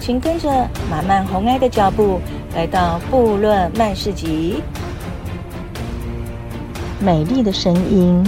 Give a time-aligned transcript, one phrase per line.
[0.00, 0.48] 请跟着
[0.90, 2.18] 马曼红爱的脚步，
[2.56, 4.62] 来到部落曼市集。
[6.98, 8.24] 美丽的声音，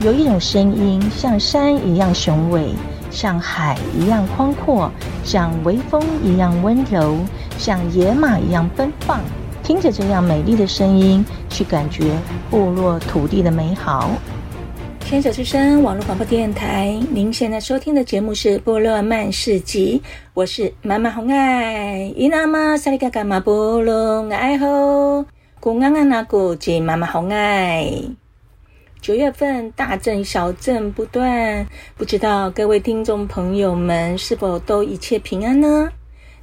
[0.00, 2.68] 有一种声音像山一样雄伟，
[3.10, 4.88] 像海一样宽阔，
[5.24, 7.16] 像微风一样温柔，
[7.58, 9.18] 像野马一样奔放。
[9.64, 12.16] 听着这样美丽的声音，去感觉
[12.48, 14.10] 部落土地的美好。
[15.06, 20.02] 牵手之声网络广播电台，您现在收听的节目是《部落曼市集》，
[20.34, 22.12] 我是妈妈红爱。
[22.16, 25.24] 伊那玛萨里嘎嘎玛部落爱吼，
[25.60, 27.88] 古安安那古吉妈妈红爱。
[29.00, 31.64] 九月份大震小震不断，
[31.96, 35.88] 不知道各位听众朋友们是否都一切平安呢？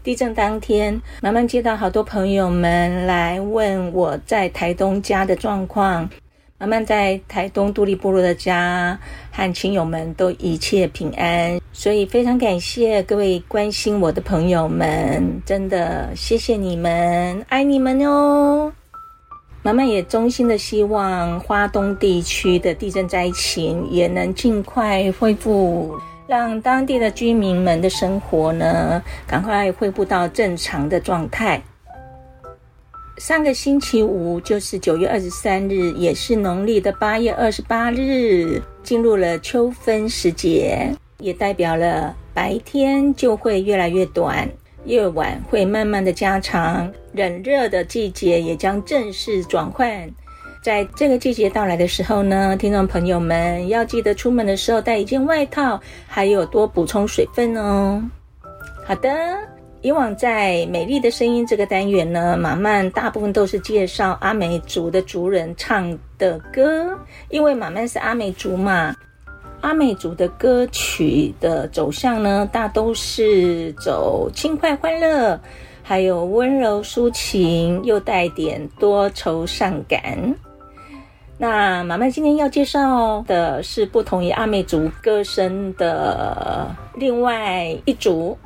[0.04, 6.10] 地震当天，马漫接到好多朋友们来问我在台东家的状况。
[6.64, 8.98] 马漫在台东独立部落的家
[9.34, 18.72] 和亲友们都一切平安，所以非常感谢各位关心我的朋友们，真的谢谢你们，爱你们哟。
[19.62, 25.94] 妈妈也衷心的希望花东地区的地震灾情也能尽快恢复。
[26.28, 31.62] 让当地的居民们的生活呢，赶快恢复到正常的状态。
[33.18, 44.50] 上个星期五就是九月二十三日，也是农历的八月二十八日，进入了秋分时节，也代表了白天就会越来越短，
[44.86, 50.10] 夜晚会慢慢的加长，冷热的季节也将正式转换。
[50.64, 58.04] 在这个季节到来的时候呢，听众朋友们要记得出门的时候带一件外套，还有多补充水分哦。
[58.86, 59.10] 好的，
[59.84, 66.98] 以往在美丽的声音这个单元呢，马漫大部分都是介绍阿美族的族人唱的歌，
[67.30, 68.96] 因为马漫是阿美族嘛。
[69.60, 75.38] 阿美族的歌曲的走向呢，大都是走轻快欢乐，
[75.82, 80.34] 还有温柔抒情，又带点多愁善感。
[81.38, 88.38] 那马漫今天要介绍的是不同于阿美族歌声的另外一组，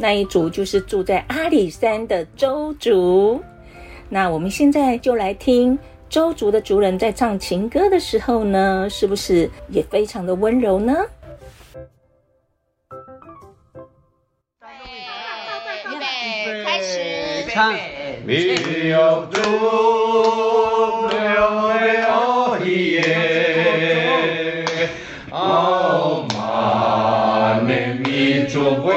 [0.00, 3.38] 那一族就是住在阿里山的周族。
[4.08, 5.78] 那我们现在就来听
[6.08, 10.96] 周族的族人在唱情歌的时候呢，是不是也非常的温柔呢？
[15.86, 17.74] 预备，开始，唱。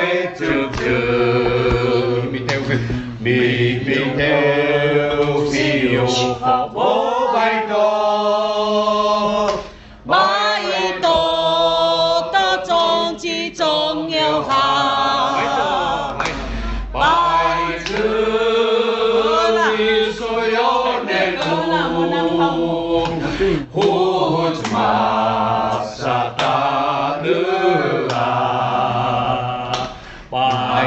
[0.04, 2.34] way to do.
[3.20, 3.42] Meu,
[3.86, 7.32] meu Deus, se eu for,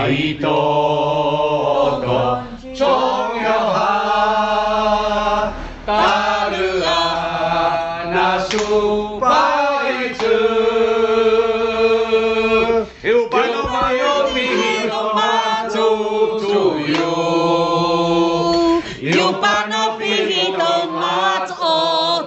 [0.09, 2.43] 伊都的
[2.75, 2.87] 中
[3.43, 5.53] 央塔，
[5.87, 5.93] 塔
[6.51, 6.53] 尔
[8.13, 9.27] 纳苏白
[10.19, 10.21] 日，
[13.03, 13.95] 伊巴诺巴伊
[14.89, 20.61] 托马祖祖尤，伊巴诺巴伊托
[20.93, 22.25] 马奥奥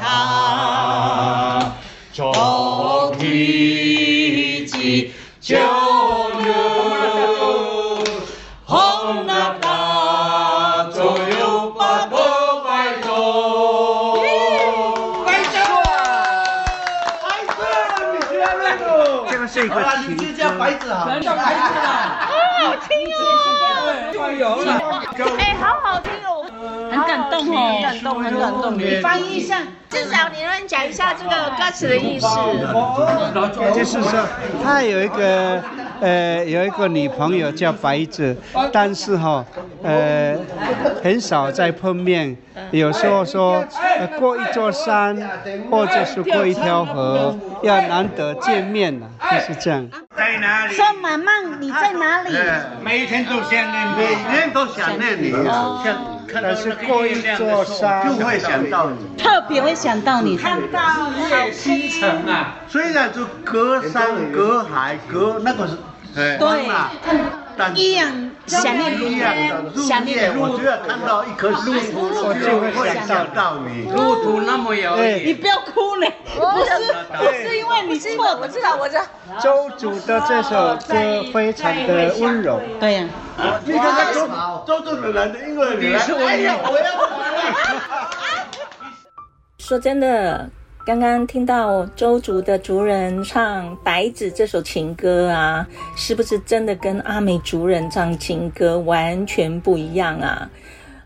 [0.00, 1.72] 哈，
[2.12, 5.58] 中央地区。
[20.56, 22.28] 白子好，叫白子啊！
[22.64, 23.20] 好听哦，
[24.14, 24.68] 加油了！
[25.38, 26.44] 哎，好好听哦，
[26.90, 28.78] 很感动哦，很感动，很感动。
[28.78, 32.26] 你翻译一下，至少你能讲一下这个歌词的意思。
[33.74, 34.26] 就是说，
[34.64, 35.62] 它有一个
[36.00, 38.36] 呃，有一个女朋友叫白子，
[38.72, 39.44] 但是哈，
[39.82, 40.36] 呃，
[41.02, 42.36] 很少再碰面。
[42.70, 43.64] 有时候说，
[43.98, 45.16] 呃，过一座山，
[45.70, 49.88] 或者是过一条河，要难得见面了，就是这样。
[50.16, 50.74] 在哪里？
[50.74, 52.36] 说妈妈，你在哪里？
[52.82, 55.34] 每一天都想念你，每天都想念你。
[56.32, 60.36] 但是过一座山就会想到你，特别会想到你。
[60.36, 65.76] 看到月星辰啊，虽然就隔山隔海隔那个是，
[66.14, 66.38] 对，
[67.04, 67.16] 但
[67.74, 69.18] 一样想念你，
[69.88, 70.38] 想念。
[70.38, 72.72] 我就要看到一棵树，我就会
[73.06, 73.90] 想到你。
[73.90, 76.70] 路途那么遥远，你不要哭了，不是，
[77.16, 79.02] 不是因为你错，我知道，我知道。
[79.40, 82.60] 周主的这首歌非常的温柔。
[82.78, 83.08] 对呀。
[83.64, 84.28] 你看看周
[84.66, 86.86] 周主的来的，因为你是我要我要。
[89.58, 90.48] 说真的。
[90.86, 95.66] 刚刚听到周族的族人唱《白子》这首情歌啊，
[95.96, 100.48] 是不是真的跟阿美族人唱情歌完全不一样啊？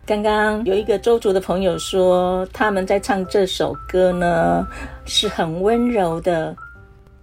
[0.04, 4.68] 刚刚有一个周族的朋友说，他们在唱这首歌呢，
[5.06, 6.54] 是很温柔的。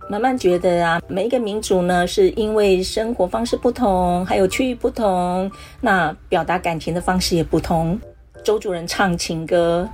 [0.09, 7.99] 慢慢觉得啊，每一个民族呢，是因为生活方式不同，还有区域不同，那表达感情的方式也不同。
[8.43, 9.87] 周族人唱情歌。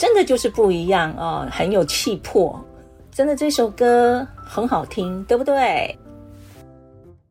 [0.00, 2.58] 真的就是不一样哦，很有气魄。
[3.12, 5.94] 真的这首歌很好听，对不对？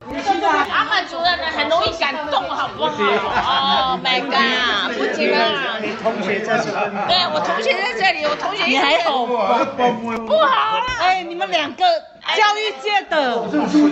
[0.06, 3.96] 阿曼族人呢，很容易感动，好不好？
[3.96, 5.80] 哦， My God，不行啊！
[5.82, 6.96] 你同学在这里。
[7.08, 8.64] 对，我同学在这里，我同学。
[8.66, 9.66] 你还好吧？
[9.76, 10.86] 不好了。
[11.02, 11.84] 哎，你们两个。
[12.36, 13.16] 教育界的，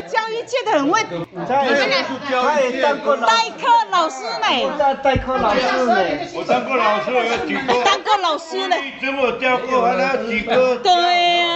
[0.08, 1.02] 教育界的很会，
[1.48, 5.96] 他也当过代课老师呢，代课老师呢，
[6.34, 7.74] 我当过老师，我要举报。
[7.84, 10.76] 当过老师呢，这么教过还有几个？
[10.78, 11.48] 对呀。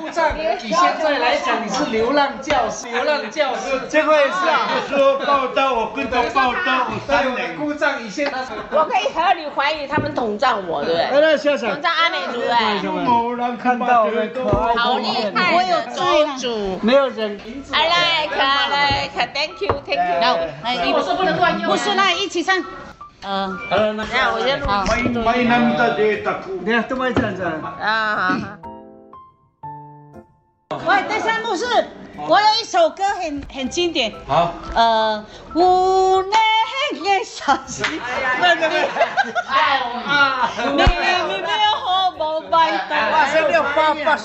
[0.00, 3.80] 部长，以现在来讲，你是流浪教师，流浪教师。
[3.88, 4.68] 这个也是啊。
[4.88, 7.56] 说报道，我跟着报道，我三年。
[7.56, 8.32] 部长，以现在。
[8.70, 11.36] 我可以合理怀疑他们统战我，对不对？
[11.58, 12.80] 统战阿美族哎。
[12.82, 14.06] 某人看到。
[14.76, 15.76] 好厉害，我有
[16.36, 16.78] 追。
[16.82, 17.40] 没有人。
[17.72, 20.20] I like, I like, thank you, thank you。
[20.20, 21.70] 好，来，我说不能乱用。
[21.70, 22.56] 不是，来一起唱。
[23.22, 23.58] 嗯。
[23.70, 24.66] 好了，那我先录。
[24.66, 26.58] 欢迎欢迎他们在这里打鼓。
[26.64, 27.42] 你看，都会这样子。
[27.80, 28.58] 啊。
[30.86, 31.64] 喂，第三幕是，
[32.16, 34.12] 我有一首歌很很经典。
[34.26, 34.54] 好。
[34.74, 36.38] 呃，无奈
[36.92, 37.84] 的伤心。
[38.40, 38.88] 对对对。
[40.06, 40.50] 啊。
[40.56, 40.76] 你你
[41.42, 41.77] 没有
[42.18, 42.50] 好宝贝。
[42.50, 44.16] 哇，这六八八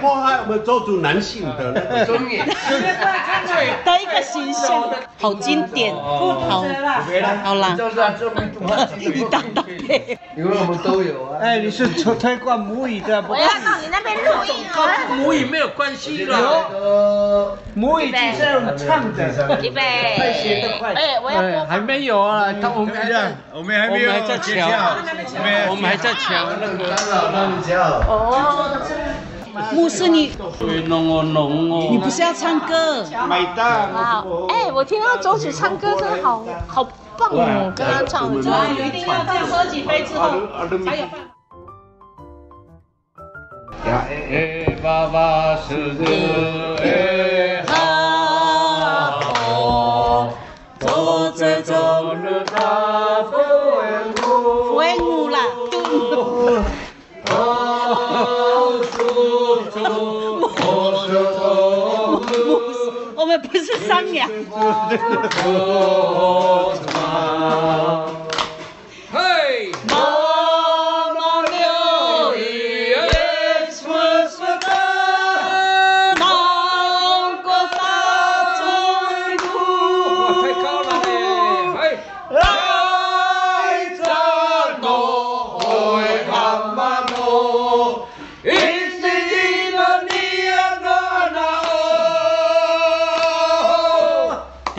[0.00, 0.62] 破坏我们
[1.02, 2.46] 男性的那个尊严。
[2.46, 4.90] 的一个形象，
[5.20, 5.94] 好经典。
[5.94, 6.34] 好。
[7.42, 7.74] 好啦。
[9.00, 10.18] 一档档的。
[10.36, 11.38] 因为我们都有啊。
[11.40, 13.24] 哎，你是推推广母语的。
[13.28, 14.76] 我要到你那边录音啊。
[15.16, 16.38] 母语没有关系了。
[16.38, 17.56] 有。
[17.74, 19.58] 母语就是用唱的。
[19.62, 19.80] 预备。
[19.80, 21.64] 哎，我要。
[21.66, 24.10] 还没有啊，我们还在，我们还没有。
[24.10, 24.68] 我们还在抢。
[25.70, 26.73] 我们还在抢那个。
[28.08, 28.70] 哦。
[29.72, 30.32] 牧师，你。
[31.90, 33.04] 你不是要唱歌？
[33.28, 33.92] 买单。
[33.92, 34.26] 好。
[34.48, 36.84] 哎，我听到周子唱歌真的好好
[37.16, 38.40] 棒哦，跟他唱的。
[38.84, 40.30] 一定要这样喝几杯之后
[40.84, 41.20] 才有饭。
[43.86, 45.94] 哎，爸爸是
[46.82, 46.84] 哎，
[63.54, 64.28] 不是三年。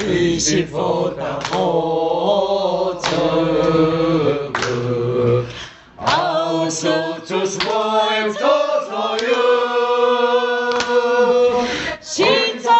[0.08, 3.10] 一心佛大好真
[4.54, 5.44] 格，
[5.98, 6.88] 阿修
[7.26, 7.70] 就是我
[8.12, 8.40] 要找
[9.18, 9.34] 的哟。
[12.02, 12.26] 心
[12.62, 12.72] 中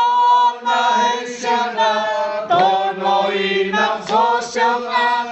[0.64, 1.80] 那想的
[2.48, 2.54] 多
[3.02, 3.04] 容
[3.36, 4.64] 易，那做起来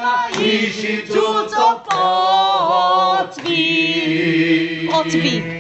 [0.02, 0.04] 呢
[0.40, 3.28] 一时就做不到。
[3.30, 5.53] 做到。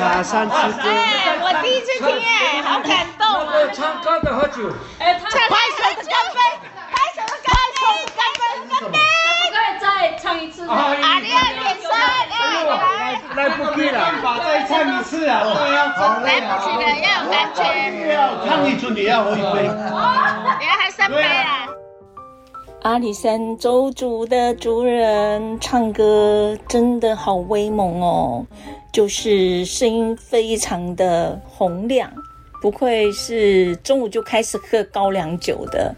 [0.00, 0.08] 支歌。
[0.08, 0.88] 卡三支歌。
[0.88, 3.52] 哎，我第一次听哎，好感动啊！
[3.72, 4.72] 唱歌的喝酒。
[4.98, 6.40] 哎，唱拍手的干杯，
[6.90, 7.84] 拍手的干杯，
[8.16, 8.96] 干杯，干杯！
[8.96, 10.66] 可不可以再唱一次？
[10.66, 10.74] 阿
[11.20, 11.90] 里亚点三，
[12.30, 12.74] 来来，
[13.36, 13.96] 来不及了，
[14.42, 15.42] 再唱一次啊！
[15.44, 15.78] 对呀，
[16.24, 17.58] 来不及了，要有感觉。
[18.48, 19.62] 唱一次你要喝一杯。
[19.62, 21.66] 你要还三杯啊？
[22.82, 28.46] 阿里山周族的族人唱歌真的好威猛哦，
[28.92, 32.12] 就是声音非常的洪亮，
[32.60, 35.94] 不愧是中午就开始喝高粱酒的。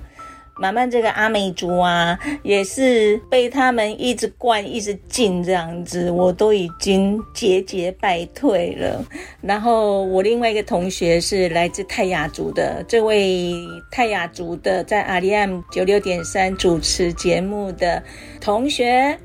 [0.59, 9.03] 慢慢这个阿美族啊，也是被他们一直灌、一直敬这样子，我都已经节节败退了。
[9.41, 13.55] 然后我另外一个同学是来自泰雅族的，这位
[13.91, 18.03] 泰雅族的在阿里 M 九六点三主持节目的
[18.39, 19.19] 同学，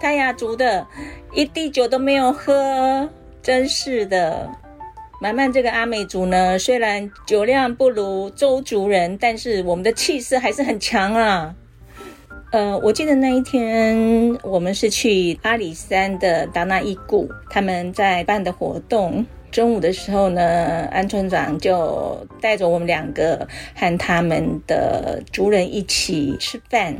[0.00, 0.86] 泰雅族的
[1.34, 3.06] 一滴酒都没有喝，
[3.42, 4.50] 真是的。
[5.20, 11.54] 慢慢这个阿美族呢，虽然酒量不如周族人，但是我们的气势还是很强啊。
[12.52, 19.26] 呃，我记得那一天我们是去阿里山的达纳伊谷，他们在办的活动。
[19.50, 26.96] 中午的时候呢，安村长就带着我们两个和他们的族人一起吃饭。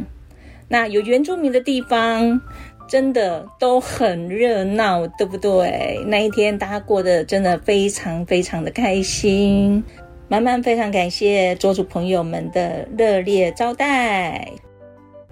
[0.69, 2.43] 那有原住民的地方。
[2.91, 6.03] 真的都很热闹，对不对？
[6.09, 9.85] 那一天大家过得真的非常非常的开心，
[10.27, 14.51] 满满非常感谢桌主朋友们的热烈招待。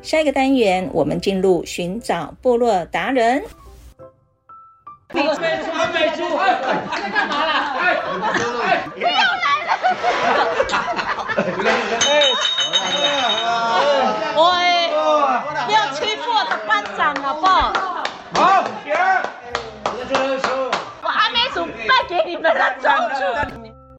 [0.03, 3.43] 下一个单元，我们进入寻找部落达人。
[5.13, 6.23] 美猪，美猪，
[6.95, 7.77] 在干嘛啦？
[8.95, 9.11] 又来
[10.69, 11.18] 了！
[14.37, 14.91] 喂，
[15.67, 17.73] 不要欺负我的班长好不好？
[18.35, 18.93] 好，停！
[21.03, 23.78] 我还没准备给你们的装束。